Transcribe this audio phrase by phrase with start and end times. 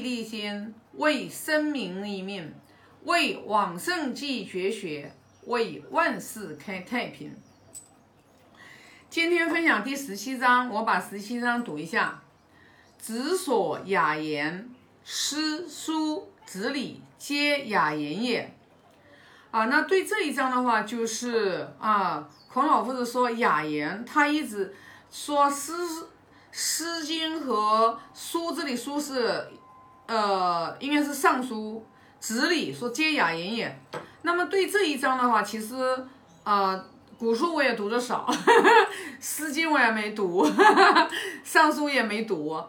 [0.00, 2.54] 立心，为生民立命，
[3.04, 5.12] 为往圣继绝学，
[5.46, 7.34] 为万世开太平。
[9.08, 12.22] 今天分享第十七章，我把十七章读一下：
[12.98, 14.68] 子所雅言，
[15.04, 18.54] 诗书子礼皆雅言也。
[19.50, 24.74] 啊，那对这一章的话，就是啊，孔老夫子说雅言，他一直
[25.10, 25.72] 说诗。
[26.60, 29.46] 《诗经》和书这里书是，
[30.08, 31.86] 呃，应该是尚书。
[32.18, 33.80] 子里说皆雅言也。
[34.22, 35.76] 那么对这一章的话，其实
[36.42, 36.84] 啊，
[37.16, 38.26] 古书我也读的少，
[39.20, 40.44] 《诗经》我也没读，
[41.44, 42.60] 尚书也没读。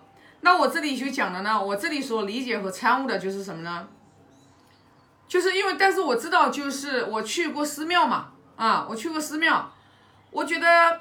[0.41, 3.87] 那我这里就讲的呢，我这里所理解和参悟的就是什么呢？
[5.27, 9.71] 就是因为，但是我知道，就是我去过寺庙嘛，啊，我去过寺庙，
[10.29, 10.99] 我觉得。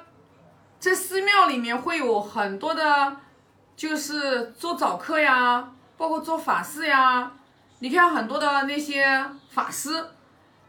[0.79, 3.17] 在寺庙里面会有很多的，
[3.75, 7.29] 就是做早课呀，包括做法事呀。
[7.79, 9.05] 你看很多的那些
[9.49, 10.05] 法师，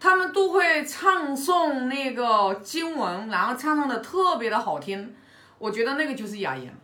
[0.01, 5.15] 他们都会唱诵那个经文，然后唱唱的特别的好听。
[5.59, 6.77] 我觉得那个就是雅言。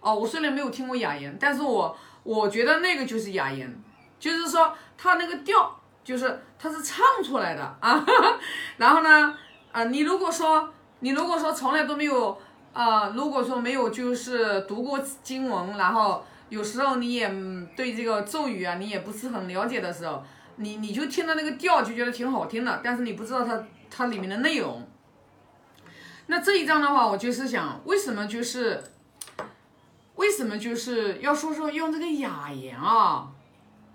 [0.00, 3.74] 哦，我虽然没有听过雅言，但是我我觉得那个就是雅言，
[4.20, 8.04] 就是说他那个调，就是他是唱出来的啊。
[8.76, 9.34] 然后呢，
[9.72, 10.68] 啊，你如果说
[11.00, 12.38] 你如果说从来都没有。
[12.76, 17.28] 啊，如果说没有就是读过经文，然后有时候你也
[17.76, 20.22] 对这个咒语啊，你也不是很了解的时候，
[20.56, 24.86] 你你就听到那个调就觉得挺好听的，但是你不知道它它里面的内容。
[26.28, 28.82] 那这一章的话，我就是想，为什么就是
[30.16, 33.28] 为什么就是要说说用这个雅言啊？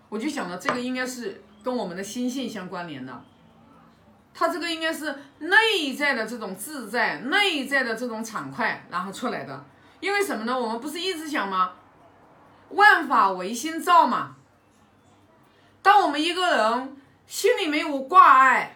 [0.09, 3.21] 我就想到这个应该是跟我们的心性相关联的。
[4.33, 9.65] 他这个应该是内在的这种自在，内在的这种畅快，然后出来的。
[9.99, 10.57] 因为什么呢？
[10.57, 11.71] 我们不是一直讲吗？
[12.73, 14.35] 万法唯心造嘛。
[15.81, 18.75] 当我们一个人心里没有挂碍，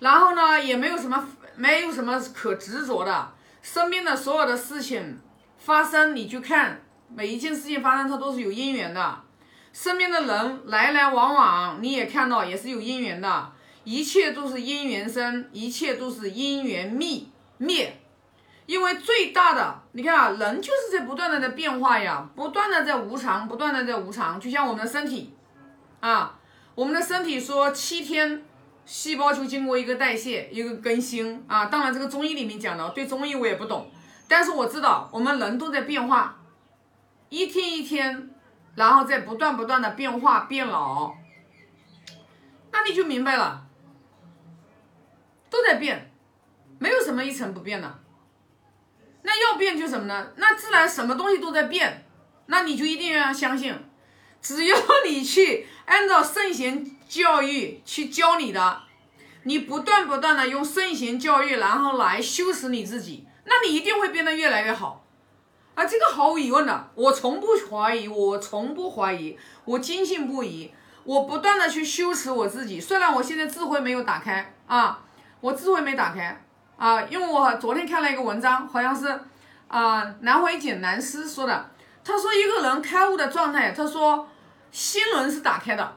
[0.00, 3.32] 然后呢，也没有什么没有什么可执着的，
[3.62, 5.20] 身边的所有的事情
[5.58, 6.82] 发生，你去看
[7.14, 9.20] 每一件事情发生，它都是有因缘的。
[9.72, 13.52] 身边的人来来往往，你也看到，也是有因缘的。
[13.84, 17.24] 一切都是因缘生，一切都是因缘灭
[17.58, 18.00] 灭。
[18.66, 24.40] 因为最大的，你看啊，人就是在不断的在变化呀，不断的在无常，不断的在无常。
[24.40, 25.34] 就像我们的身体，
[26.00, 26.38] 啊，
[26.74, 28.42] 我们的身体说七天
[28.86, 31.66] 细胞就经过一个代谢，一个更新啊。
[31.66, 33.90] 当然这个中医里面讲的，对中医我也不懂，
[34.26, 36.38] 但是我知道我们人都在变化，
[37.28, 38.30] 一天一天，
[38.74, 41.14] 然后在不断不断的变化变老，
[42.72, 43.66] 那你就明白了。
[45.50, 46.10] 都在变，
[46.80, 47.98] 没有什么一成不变的。
[49.24, 50.28] 那要变就什么呢？
[50.36, 52.06] 那自然什么东西都在变，
[52.46, 53.74] 那你就一定要相信，
[54.40, 58.82] 只要你去按照圣贤教育去教你的，
[59.42, 65.04] 你不断不断的用圣贤教育，然后来修持你自己，那你一定会变得越来越好。
[65.74, 70.70] 啊，这个毫无疑问的，我从不怀疑，我从不怀疑，我坚信不疑，
[71.02, 72.80] 我不断的去修持我自己。
[72.80, 75.00] 虽然我现在智慧没有打开啊。
[75.40, 76.42] 我智慧没打开
[76.76, 79.08] 啊，因为我昨天看了一个文章，好像是
[79.68, 81.70] 啊南怀瑾南师说的。
[82.02, 84.28] 他说一个人开悟的状态，他说
[84.70, 85.96] 心轮是打开的。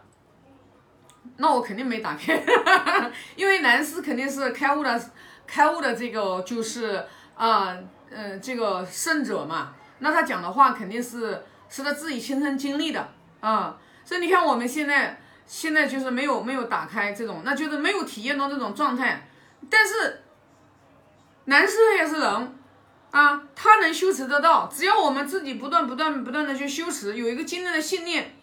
[1.35, 2.41] 那我肯定没打开，
[3.35, 5.11] 因为南师肯定是开悟的，
[5.45, 7.05] 开悟的这个就是
[7.35, 7.75] 啊
[8.09, 9.73] 嗯这个圣者嘛。
[9.99, 13.09] 那他讲的话肯定是是他自己亲身经历的
[13.41, 13.77] 啊。
[14.05, 19.27] 所以你看我们现在现在就是没有没有打开这种，那就是没有体验到这种状态。
[19.69, 20.23] 但是，
[21.49, 22.57] 男师也是人
[23.11, 24.69] 啊，他能修持得到。
[24.73, 28.35] 只要我们自己不断、不断、不断的去修持，有一个坚定的信念，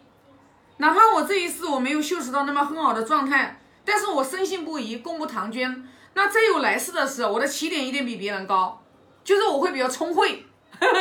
[0.79, 5.87] 哪怕我这一世我没有修持到那么很好的状态，但是我深信不疑，功不唐捐。
[6.15, 8.83] 那再有来世的时候，我的起点一定比别人高，
[9.23, 10.47] 就是我会比较聪慧，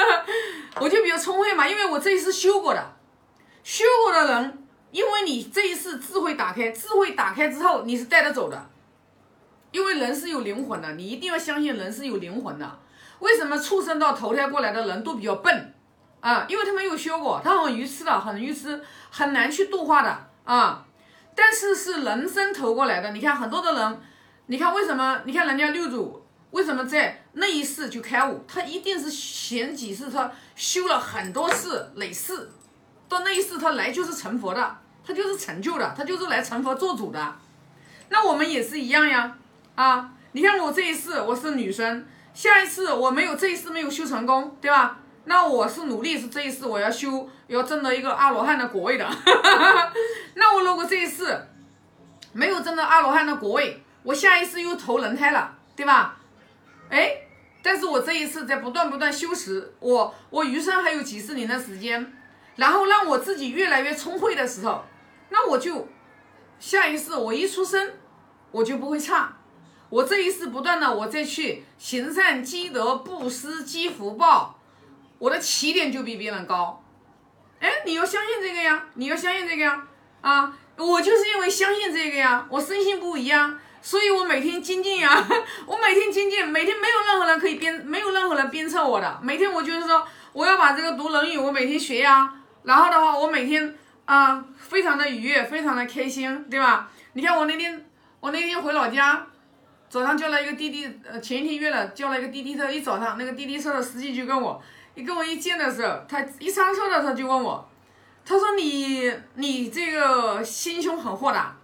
[0.82, 2.96] 我就比较聪慧嘛，因为我这一世修过的，
[3.64, 8.70] 修过的人，因为你这一世智慧打开，智慧打开之后，你是带得走的。
[9.74, 12.80] 因为人是有灵魂的，你一定要相信人是有灵魂的。
[13.20, 15.74] 为什么畜生到投胎过来的人都比较笨
[16.22, 16.46] 啊？
[16.48, 18.80] 因为他没有修过，他很愚痴的，很愚痴，
[19.10, 20.86] 很难去度化的啊。
[21.36, 24.02] 但是是人生投过来的，你看很多的人，
[24.46, 25.22] 你看为什么？
[25.26, 28.46] 你看人家六祖为什么在那一世就开悟？
[28.48, 32.52] 他一定是前几世他修了很多世累世，
[33.10, 37.36] 到那一世他来就是成佛的，他就是成就的，他就是来成佛做主的。
[38.10, 39.38] 那我们也是一样呀。
[39.76, 45.00] 啊，你看我这一世我是女生，下一次我没有这一世没有修成功，对吧？
[45.26, 49.10] 那我是努力是这一世我要修，要挣到一个阿罗汉的果位的。
[50.36, 51.48] 那我如果这一世
[52.34, 56.18] 没有挣到阿罗汉的果位，我下一世又投人胎了，对吧？
[56.90, 57.10] 哎，
[57.64, 62.14] 但是我这一次在不断不断修持，我我余生还有几十年的时间，
[62.58, 64.84] 然后让我自己越来越聪慧的时候，
[65.30, 65.88] 那我就
[66.60, 67.94] 下一世我一出生
[68.52, 69.38] 我就不会差。
[69.94, 74.60] 我这一世不断的我再去行善积德布施积福报。
[75.20, 76.84] 我的起点就比别人高，
[77.60, 79.84] 哎，你要相信这个呀，你要相信这个呀，
[80.22, 85.26] 啊，我就是因为相信这个呀，我深信不疑啊，所以我每天精进呀，
[85.68, 96.90] 我每天精进，每天没有任何人可以鞭，没有任何人鞭策我的，每天我就是说，我要把这个读《论语》，我每天学呀，然后的话，我每天啊，非常的愉悦，非常的开心，对吧？
[97.14, 97.86] 你看我那天，
[98.20, 99.26] 我那天回老家，
[99.94, 104.60] 早上叫了一个滴滴，呃，前一天约了，叫了一个滴滴车，一早上那个滴滴车的司机就跟我。
[104.96, 107.70] 一跟我一见的时候，他一上车的时候就问我，
[108.26, 111.56] 他说你你这个心胸很豁达，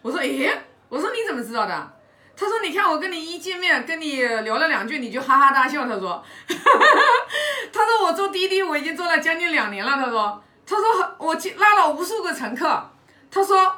[0.00, 0.56] 我说诶，
[0.88, 1.92] 我说你怎么知道的？
[2.36, 5.84] 他说你看我跟你一见面，跟你聊了两句，你就哈哈大笑。
[5.84, 9.90] 他说， 他说我坐滴滴我已经坐了将近两年了。
[9.96, 12.88] 他说，他说我拉了无数个乘客。
[13.28, 13.74] 他说，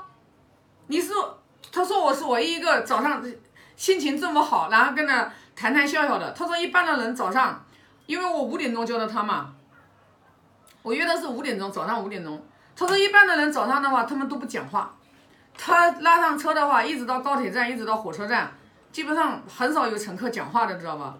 [0.88, 1.14] 你是，
[1.72, 3.24] 他说我是唯一一个早上
[3.76, 6.32] 心情这么好，然后跟他谈谈笑笑的。
[6.32, 7.64] 他说一般的人早上。
[8.06, 9.54] 因为我五点钟叫的他嘛，
[10.82, 12.46] 我约的是五点钟，早上五点钟。
[12.76, 14.94] 他说一般的人早上的话，他们都不讲话。
[15.56, 18.52] 他拉上车的话，一直到高铁站，一直到火车站，
[18.92, 21.14] 基本上很少有乘客讲话的，知道吧？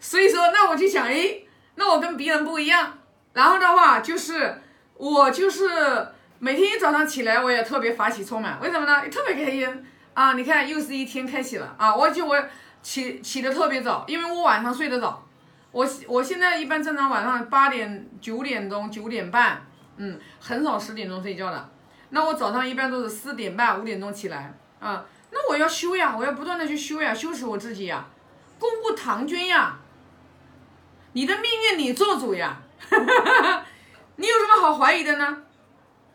[0.00, 1.42] 所以说，那我就想，哎，
[1.74, 2.90] 那我跟别人不一样。
[3.34, 4.62] 然后的话，就是
[4.94, 6.08] 我就是
[6.38, 8.58] 每天一早上起来，我也特别法喜充满。
[8.62, 9.06] 为什么呢？
[9.10, 10.32] 特别开心啊！
[10.34, 11.94] 你看，又是一天开启了啊！
[11.94, 12.36] 我就我
[12.82, 15.26] 起起的特别早，因为我晚上睡得早。
[15.72, 19.64] 我我现在一般正常晚上八点九点钟九点半，
[19.96, 21.70] 嗯，很少十点钟睡觉的。
[22.10, 25.04] 那我早上一般都是四点半五点钟起来啊。
[25.30, 28.04] 那我要修呀，我要不断的去修呀，修持我自己呀，
[28.58, 29.78] 功布唐军呀。
[31.12, 32.60] 你的命运你做主呀，
[34.16, 35.42] 你有什么好怀疑的呢？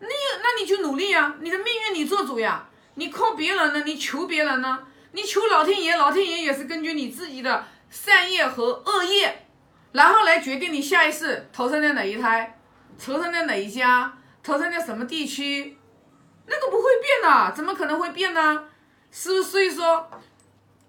[0.00, 0.06] 你
[0.42, 2.65] 那你就努力呀，你的命运你做主呀。
[2.96, 3.82] 你靠别人呢？
[3.86, 4.80] 你求别人呢？
[5.12, 9.46] 你求老天爷，老天爷也是根据你自己的善业和恶业。
[9.92, 12.58] 然后来决定你下一世投生在哪一胎，
[13.02, 14.12] 投生在哪一家，
[14.42, 15.78] 投生在什么地区，
[16.46, 18.64] 那个不会变的，怎么可能会变呢？
[19.10, 19.44] 是不是？
[19.44, 20.10] 所以说，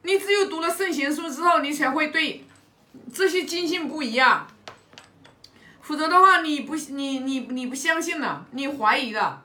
[0.02, 2.46] 你只有读了圣贤书之后，你才会对
[3.14, 4.48] 这些坚信不疑啊。
[5.82, 9.42] 否则的话，你不你你你不相信了，你怀疑的，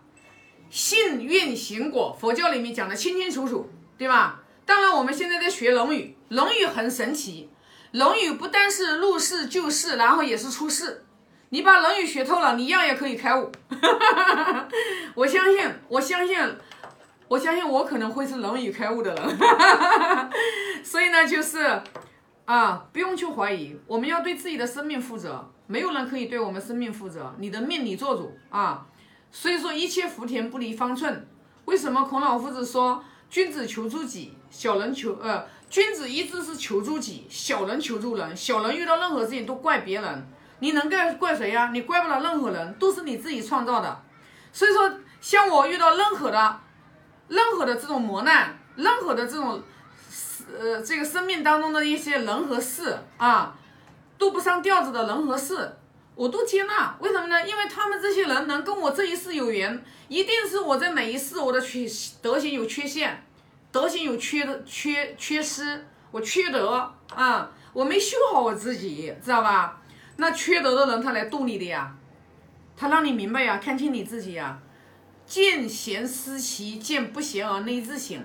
[0.72, 4.40] 信运行果，佛教里面讲的清清楚楚，对吧？
[4.64, 7.50] 当然，我们现在在学《论语》，《论语》很神奇。
[7.98, 11.04] 《论语》不单是入世救世，然后也是出世。
[11.50, 13.52] 你把《论语》学透了，你一样也可以开悟。
[15.14, 16.38] 我相信，我相信，
[17.28, 19.38] 我相信我可能会是《论语》开悟的人。
[20.82, 21.82] 所以呢，就是
[22.46, 25.52] 啊，不用去怀疑，我们要对自己的生命负责。
[25.66, 28.86] 没有人可以对我们生命负责，你的命你做主啊。
[29.32, 31.26] 所以说，一切福田不离方寸。
[31.64, 35.44] 为什么孔老夫子说，君子求诸己，小人求呃。
[35.70, 38.36] 君子一直是求助己，小人求助人。
[38.36, 41.70] 小人遇到任何事情都怪别人，你能怪怪谁呀？
[41.72, 44.02] 你怪不了任何人，都是你自己创造的。
[44.52, 46.60] 所以说，像我遇到任何的、
[47.28, 49.62] 任何的这种磨难，任何的这种
[50.60, 53.56] 呃这个生命当中的一些人和事啊，
[54.18, 55.74] 都不上调子的人和事，
[56.14, 56.96] 我都接纳。
[57.00, 57.46] 为什么呢？
[57.46, 61.86] 因为他们这些人能跟我这一世有缘，一定是我在哪一世我的缺
[62.20, 63.24] 德行有缺陷。
[63.70, 69.80] 德行有缺的缺缺失，我缺德啊，我没修好我自己，知道吧？
[70.16, 71.96] 那缺德的人他来度你的呀，
[72.76, 74.60] 他让你明白呀，看清你自己呀。
[75.24, 78.22] 见贤思齐，见不贤而内自省，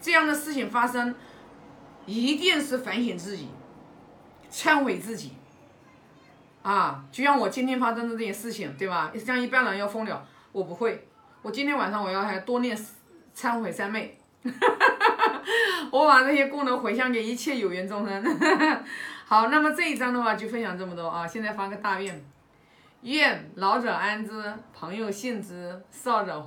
[0.00, 1.14] 这样的事情发生，
[2.06, 3.48] 一定是反省自己，
[4.50, 5.32] 忏悔自己。
[6.66, 9.12] 啊，就像我今天发生的这件事情，对吧？
[9.14, 11.06] 像一般人要疯了，我不会。
[11.42, 12.76] 我今天晚上我要还多念
[13.36, 14.18] 忏悔三昧。
[15.92, 18.20] 我把这些功能回向给一切有缘众生。
[19.24, 21.24] 好，那么这一章的话就分享这么多啊！
[21.24, 22.20] 现在发个大愿，
[23.02, 26.44] 愿老者安之，朋友信之，少者。